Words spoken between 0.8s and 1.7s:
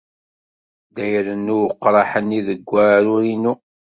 La irennu